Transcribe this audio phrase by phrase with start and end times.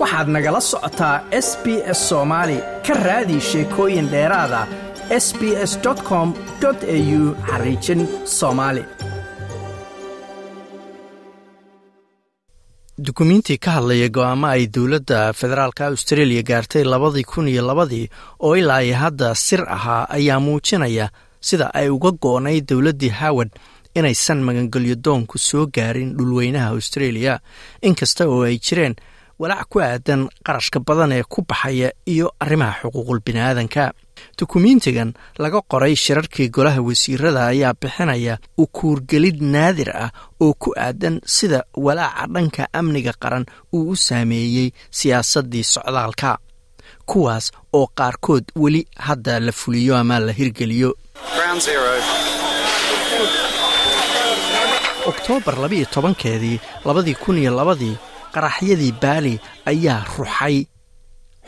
[0.00, 1.16] waxaad nagala socotaa
[1.46, 1.66] s b
[1.98, 4.60] s soomaali ka raadi sheekooyin dheeraada
[5.24, 5.40] s b
[5.70, 5.72] s
[6.08, 6.28] com
[6.68, 8.00] au xariijin
[8.38, 8.82] soomaali
[13.06, 18.06] dukumiintii ka hadlaya go'aamo ay dowladda federaalka australia gaartay labadii kun iyo labadii
[18.46, 21.06] oo ilaa iyo hadda sir ahaa ayaa muujinaya
[21.48, 23.50] sida ay uga go-nay dowladdii howard
[23.94, 27.40] inaysan magangelyo doonku soo gaarin dhulweynaha australia.
[27.82, 28.94] Inkasta oo ay jireen
[29.40, 33.84] walaac ku aadan qarashka badan ee ku baxaya iyo arrimaha xuquuqul biniaadanka
[34.38, 35.10] dukumiintigan
[35.42, 40.10] laga qoray shirarkii golaha wasiirada ayaa bixinaya ukuurgelid naadir ah
[40.44, 43.44] oo ku aadan sida walaaca dhanka amniga qaran
[43.76, 44.68] uu u saameeyey
[44.98, 46.30] siyaasaddii socdaalka
[47.10, 47.46] kuwaas
[47.78, 50.90] oo qaarkood weli hadda la fuliyo ama la hirgeliyo.
[55.10, 57.96] Oktoobar labiiyo tobankeedii labadii kun iyo labadii
[58.34, 59.34] qaraxyadii baali
[59.72, 60.56] ayaa ruxay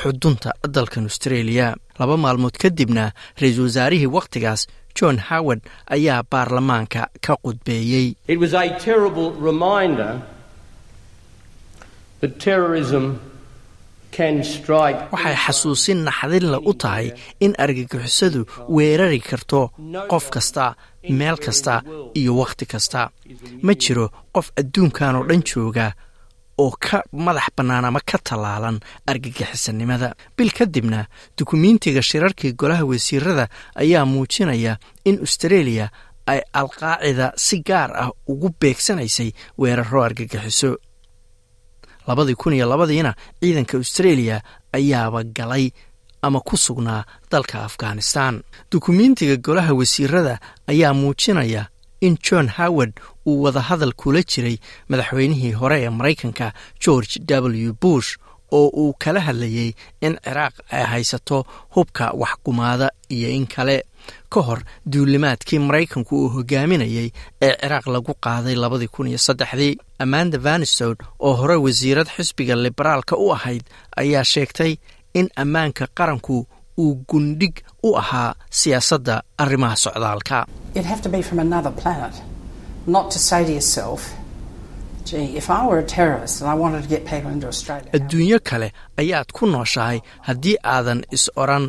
[0.00, 1.66] xudunta dalkan australia.
[1.98, 3.04] Laba maalmood kadibna
[3.40, 4.60] ra'iisul wasaarihii wakhtigaas
[4.98, 5.60] john howard
[5.96, 8.06] ayaa baarlamaanka ka qudbeeyey.
[14.16, 17.06] Waxay xasuusin naxdinle u tahay
[17.44, 18.40] in argagixisadu
[18.76, 19.60] weerari karto
[20.12, 20.64] qof kasta
[21.18, 21.74] meel kasta
[22.20, 23.00] iyo wakhti kasta.
[23.66, 25.86] Ma jiro qof adduunkan oo dhan jooga
[26.58, 31.06] oo ka madax bannaan ama ka tallaalan argagixisanimada bil kadibna
[31.38, 35.90] dukumiintiga shirarkii golaha wasiirada ayaa muujinaya in australia
[36.26, 40.76] ay alqaacida si gaar ah ugu beegsanaysay weeraro argagixiso.
[42.06, 44.40] Labadii kun iyo labadiina ciidanka australia
[44.72, 45.70] ayaaba galay
[46.22, 48.42] ama ku sugnaa dalka afghanistan.
[48.72, 51.66] Dukumiintiga golaha wasiirada ayaa muujinaya
[52.00, 52.92] in john howard
[53.26, 54.56] uu wadahadal kula jiray
[54.88, 56.52] madaxweynihii hore ee maraykanka
[56.84, 57.72] george w.
[57.82, 58.16] Bush
[58.52, 63.84] oo uu kala hadlayey in ciraaq ay haysato hubka waxgumaada iyo in kale.
[64.30, 64.60] Ka hor
[64.92, 67.10] duulimaadkii maraykanku uu hogaaminayey
[67.42, 69.78] ee ciraaq lagu qaaday labadii kun iyo saddexdii.
[69.98, 73.62] Amanda vanisod oo hore wasiirad xisbiga liberaalka u ahayd
[73.96, 74.76] ayaa sheegtay
[75.14, 76.46] in ammaanka qaranku
[76.78, 80.46] uu gundhig u ahaa siyaasadda arrimaha socdaalka
[87.96, 88.68] adduunyo kale
[89.02, 89.98] ayaad ku nooshahay
[90.28, 91.66] haddii aadan is odran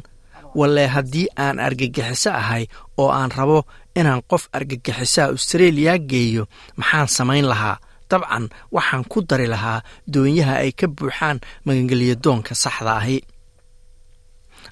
[0.59, 2.63] walle haddii aan argagixiso ahay
[3.01, 3.59] oo aan rabo
[3.99, 6.43] inaan qof argagixisaa australia geeyo
[6.79, 7.77] maxaan samayn lahaa.
[8.09, 8.45] Dabcan
[8.75, 9.79] waxaan ku dari lahaa
[10.13, 13.17] doonyaha ay ka buuxaan magangelyadoonka saxda ahi.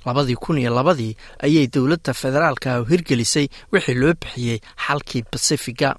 [0.05, 1.13] Labadii kun iyo labadii
[1.45, 5.89] ayay dowladda federaalka hirgelisay wixii loo bixiyey xalkii basifiga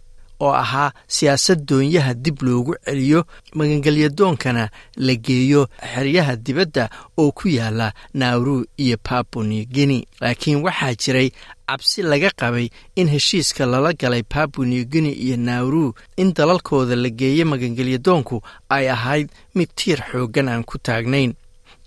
[0.41, 3.25] oo ahaa siyaasad doonyaha dib loogu celiyo
[3.55, 10.03] magangelyadoonkana la geeyo xeryaha dibadda oo ku yaalla nauru iyo babuni guinea.
[10.21, 11.31] Laakiin waxaa jiray
[11.67, 17.47] cabsi laga qabay in heshiiska lala galay babuni guinea iyo nauru in dalalkooda la geeyo
[17.47, 21.35] magangelyadoonku ay ahayd mid tiir xooggan aan ku taagnayn.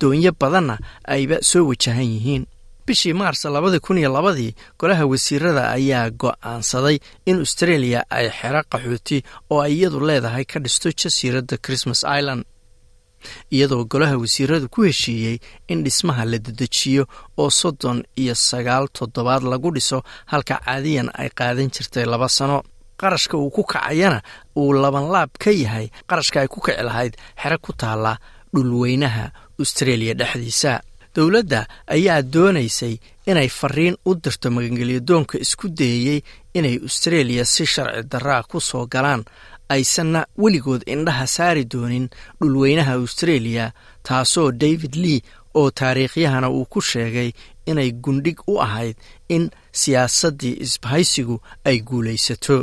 [0.01, 2.45] Doonyo badanna ayba soo wajahan yihiin
[2.89, 6.97] bishii maars labadii kun iyo labadii golaha wasiirada ayaa go'aansaday
[7.29, 9.17] in australia ay xero qaxooti
[9.53, 12.43] oo ay iyadu leedahay ka dhisto jasiiradda christmas island.
[13.55, 17.03] Iyadoo golaha wasiiradu ku heshiiyey in dhismaha la dedejiyo
[17.37, 22.63] oo soddon iyo sagaal toddobaad lagu dhiso halka caadiyan ay qaadan jirtay laba sano.
[22.99, 24.19] Qarashka uu ku kacayana
[24.59, 28.13] uu labanlaab ka yahay qarashka ay ku kici lahayd xero ku taalla
[28.53, 29.25] dhulweynaha
[29.59, 30.71] australia dhexdiisa
[31.19, 31.61] dowladda
[31.95, 32.95] ayaa doonaysay
[33.31, 36.19] inay fariin u dirto magangelyadoonka isku dayeyey
[36.57, 39.23] inay australia si sharci daraa ku soo galaan.
[39.75, 42.05] Aysanna weligood indhaha saari doonin
[42.41, 43.65] dhulweynaha australia
[44.07, 45.21] taasoo david lee
[45.59, 47.29] oo taariikhyahana uu ku sheegay
[47.69, 48.95] inay gundhig u ahayd
[49.35, 49.43] in
[49.81, 51.35] siyaasaddii isbahaysigu
[51.69, 52.57] ay guulaysato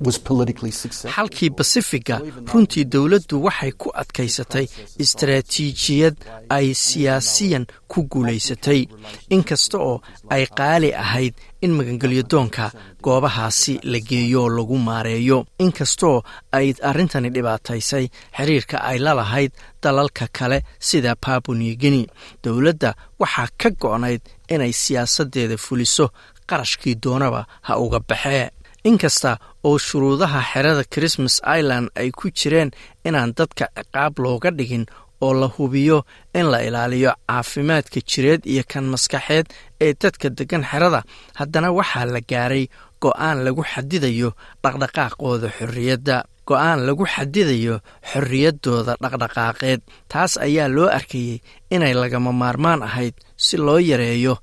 [0.00, 2.16] xalkii basifiga
[2.52, 4.66] runtii dowladdu waxay ku adkaysatay
[5.04, 6.16] istaraatiijiyad
[6.56, 8.86] ay siyaasiyan ku guulaysatay.
[9.30, 10.00] Inkasta oo
[10.30, 12.70] ay qaali ahayd in magangelyadoonka
[13.04, 15.46] goobahaasi la geeyo oo lagu maareeyo.
[15.58, 19.52] Inkastaoo ay arrintani dhibaataysay xiriirka ay la lahayd
[19.82, 22.06] dalalka kale sida babuni guinea.
[22.44, 26.08] Dowladda waxaa ka go'nayd inay siyaasaddeeda fuliso
[26.48, 28.50] qarashkii doonaba ha uga baxee
[28.88, 29.32] inkasta
[29.68, 32.70] oo shuruudaha xerada christmas island ay ku jireen
[33.08, 34.84] inaan dadka ciqaab looga dhigin
[35.24, 35.98] oo la hubiyo
[36.38, 39.46] in la ilaaliyo caafimaadka jireed iyo kan maskaxeed
[39.84, 41.00] ee dadka degan xerada
[41.38, 42.64] haddana waxaa la gaaray
[43.04, 44.28] go'aan lagu xadidayo
[44.62, 46.16] dhaqdhaqaaqooda xorriyadda.
[46.48, 47.74] Go'aan lagu xadidayo
[48.10, 49.80] xorriyaddooda dhaqdhaqaaqeed
[50.12, 51.36] taas ayaa loo arkayey
[51.74, 54.34] inay lagama maarmaan ahayd si loo yareeyo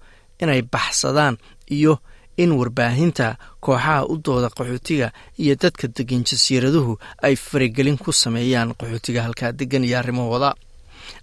[0.43, 1.35] inay baxsadaan
[1.77, 1.93] iyo
[2.43, 3.27] in warbaahinta
[3.65, 5.07] kooxaha u dooda qaxootiga
[5.43, 6.93] iyo dadka degan jasiiraduhu
[7.27, 10.49] ay faragelin ku sameeyaan qaxootiga halkaa degan iyo arrimahooda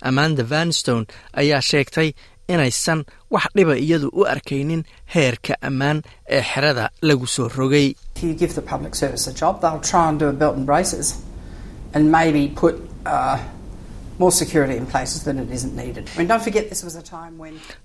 [0.08, 1.04] amanda vanstone
[1.40, 2.08] ayaa sheegtay
[2.52, 3.00] inaysan
[3.34, 4.82] wax dhiba iyadu u arkaynin
[5.14, 5.98] heerka ammaan
[6.36, 7.86] ee xerada lagu soo rogay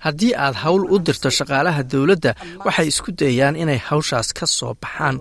[0.06, 2.32] haddii aad hawl u dirto shaqaalaha dowladda
[2.66, 5.16] waxay isku dayaan inay hawshaas ka soo baxaan.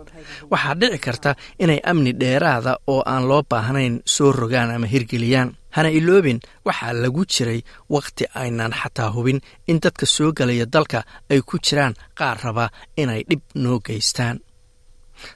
[0.52, 1.30] Waxaa dhici karta
[1.64, 5.50] inay amni dheeraada oo aan loo baahnayn soo rogaan ama hirgeliyaan.
[5.76, 7.60] Hana iloobin waxaa lagu jiray
[7.94, 9.40] wakhti aynaan xataa hubin
[9.70, 11.00] in dadka soo galaya dalka
[11.30, 12.66] ay ku jiraan qaar raba
[13.02, 14.36] inay dhib noo geystaan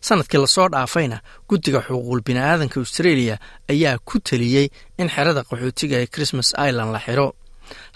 [0.06, 1.18] sannadkii la soo dhaafayna
[1.48, 3.36] guddiga xuquuqul bini'aadanka australia
[3.72, 4.66] ayaa ku teliyey
[4.98, 7.28] in xerada qaxootiga ee christmas island la xiro.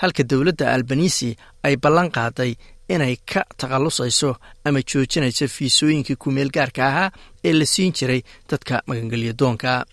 [0.03, 1.37] Halka dowladda albanisi
[1.67, 2.53] ay ballan qaaday
[2.94, 4.31] inay ka takhallusayso
[4.65, 7.11] ama joojinayso fiisooyinkii kumeel gaarka ahaa
[7.44, 9.85] ee la siin jiray dadka magangelya doonka.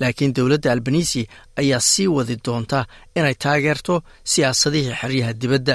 [0.00, 1.22] Laakiin dowladda albanisi
[1.60, 2.86] ayaa sii wadi doonta
[3.18, 3.94] inay taageerto
[4.32, 5.74] siyaasadihii xeryaha dibadda